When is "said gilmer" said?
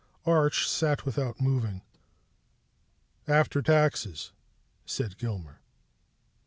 4.83-5.59